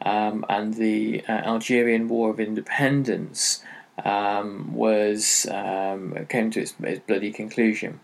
um, 0.01 0.45
and 0.49 0.73
the 0.73 1.23
uh, 1.27 1.31
Algerian 1.31 2.09
War 2.09 2.29
of 2.29 2.39
Independence 2.41 3.63
um, 4.03 4.73
was 4.73 5.47
um, 5.49 6.25
came 6.29 6.51
to 6.51 6.61
its, 6.61 6.75
its, 6.81 6.99
bloody 7.07 7.31
conclusion. 7.31 7.99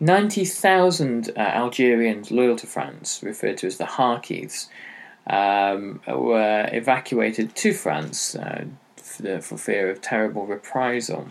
90,000 0.00 1.30
uh, 1.30 1.40
Algerians 1.40 2.30
loyal 2.32 2.56
to 2.56 2.66
France, 2.66 3.22
referred 3.22 3.58
to 3.58 3.68
as 3.68 3.78
the 3.78 3.84
Harkis, 3.84 4.66
um, 5.28 6.00
were 6.08 6.68
evacuated 6.72 7.54
to 7.54 7.72
France 7.72 8.34
uh, 8.34 8.64
for, 8.96 9.40
for 9.40 9.56
fear 9.56 9.88
of 9.88 10.02
terrible 10.02 10.46
reprisal. 10.46 11.28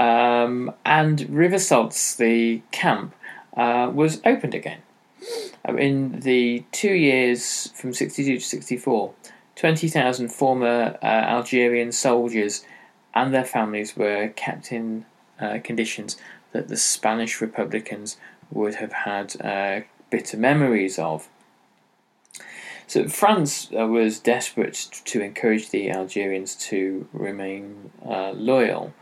Um, 0.00 0.72
and 0.86 1.18
Rivesaltes, 1.18 2.16
the 2.16 2.62
camp, 2.70 3.14
uh, 3.54 3.90
was 3.92 4.22
opened 4.24 4.54
again. 4.54 4.80
Uh, 5.68 5.74
in 5.74 6.20
the 6.20 6.64
two 6.72 6.94
years 6.94 7.70
from 7.74 7.92
62 7.92 8.38
to 8.38 8.40
64, 8.42 9.12
20,000 9.56 10.28
former 10.30 10.96
uh, 11.02 11.06
Algerian 11.06 11.92
soldiers 11.92 12.64
and 13.12 13.34
their 13.34 13.44
families 13.44 13.94
were 13.94 14.28
kept 14.28 14.72
in 14.72 15.04
uh, 15.38 15.58
conditions 15.62 16.16
that 16.52 16.68
the 16.68 16.78
Spanish 16.78 17.42
Republicans 17.42 18.16
would 18.50 18.76
have 18.76 18.92
had 18.92 19.38
uh, 19.44 19.80
bitter 20.08 20.38
memories 20.38 20.98
of. 20.98 21.28
So 22.86 23.06
France 23.06 23.68
uh, 23.78 23.86
was 23.86 24.18
desperate 24.18 25.02
to 25.04 25.20
encourage 25.20 25.68
the 25.68 25.90
Algerians 25.90 26.54
to 26.70 27.06
remain 27.12 27.90
uh, 28.02 28.30
loyal 28.30 28.94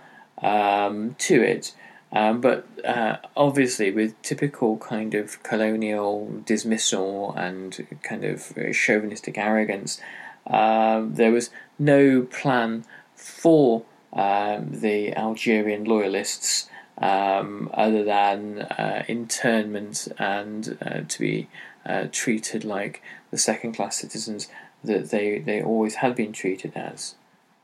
um, 0.42 1.14
to 1.18 1.42
it. 1.42 1.74
Um, 2.11 2.40
but 2.40 2.66
uh, 2.85 3.16
obviously, 3.37 3.90
with 3.90 4.20
typical 4.22 4.79
kind 4.79 5.14
of 5.14 5.42
colonial 5.42 6.42
dismissal 6.46 7.35
and 7.37 7.87
kind 8.03 8.24
of 8.24 8.55
chauvinistic 8.72 9.37
arrogance, 9.37 10.01
um, 10.46 11.14
there 11.14 11.31
was 11.31 11.51
no 11.79 12.22
plan 12.22 12.85
for 13.14 13.85
um, 14.12 14.81
the 14.81 15.14
Algerian 15.14 15.85
loyalists 15.85 16.70
um, 16.96 17.70
other 17.74 18.03
than 18.05 18.61
uh, 18.61 19.05
internment 19.07 20.09
and 20.18 20.79
uh, 20.81 21.01
to 21.07 21.20
be 21.20 21.48
uh, 21.85 22.07
treated 22.11 22.64
like 22.64 23.03
the 23.31 23.38
second 23.38 23.72
class 23.72 23.98
citizens 23.98 24.48
that 24.83 25.11
they, 25.11 25.38
they 25.38 25.62
always 25.62 25.96
had 25.96 26.14
been 26.14 26.33
treated 26.33 26.72
as. 26.74 27.14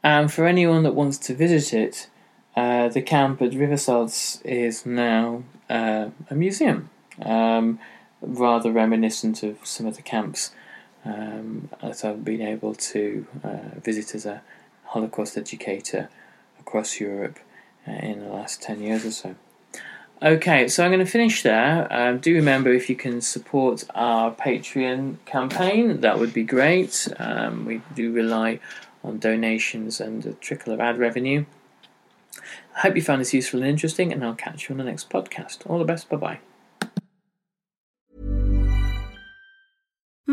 And 0.03 0.31
for 0.31 0.47
anyone 0.47 0.83
that 0.83 0.95
wants 0.95 1.19
to 1.19 1.35
visit 1.35 1.73
it, 1.73 2.09
uh, 2.57 2.89
the 2.89 3.03
camp 3.03 3.43
at 3.43 3.53
Rivesaltes 3.53 4.45
is 4.45 4.87
now 4.87 5.43
uh, 5.69 6.11
a 6.31 6.35
museum, 6.35 6.91
um, 7.23 7.79
rather 8.21 8.71
reminiscent 8.71 9.43
of 9.43 9.59
some 9.65 9.87
of 9.87 9.97
the 9.97 10.03
camps 10.03 10.53
um, 11.05 11.69
that 11.83 12.05
I've 12.05 12.25
been 12.25 12.43
able 12.43 12.75
to 12.75 13.27
uh, 13.43 13.81
visit 13.81 14.15
as 14.15 14.25
a 14.25 14.43
Holocaust 14.85 15.37
educator 15.37 16.09
across 16.61 17.01
Europe 17.01 17.39
uh, 17.87 17.93
in 17.93 18.21
the 18.21 18.29
last 18.29 18.63
10 18.63 18.81
years 18.81 19.05
or 19.05 19.11
so. 19.11 19.35
Okay, 20.23 20.69
so 20.69 20.85
I'm 20.85 20.91
going 20.91 21.05
to 21.05 21.11
finish 21.11 21.43
there. 21.43 21.93
Um, 21.93 22.19
do 22.19 22.35
remember 22.35 22.73
if 22.73 22.89
you 22.89 22.97
can 22.97 23.21
support 23.21 23.85
our 23.95 24.31
Patreon 24.33 25.17
campaign, 25.27 26.01
that 26.01 26.19
would 26.19 26.33
be 26.33 26.45
great. 26.45 27.09
Um, 27.19 27.67
we 27.67 27.83
do 27.95 28.13
rely 28.13 28.61
on 29.03 29.19
donations 29.19 30.01
and 30.01 30.25
a 30.25 30.33
trickle 30.35 30.73
of 30.73 30.81
ad 30.81 30.99
revenue. 30.99 31.45
I 32.77 32.81
hope 32.81 32.97
you 32.97 33.03
found 33.03 33.21
this 33.21 33.35
useful 33.35 33.61
and 33.61 33.69
interesting, 33.69 34.13
and 34.13 34.25
I'll 34.25 34.35
catch 34.35 34.69
you 34.69 34.75
on 34.75 34.79
the 34.79 34.85
next 34.85 35.11
podcast. 35.11 35.59
All 35.69 35.79
the 35.79 35.85
best. 35.85 36.09
Bye 36.09 36.17
bye. 36.17 36.54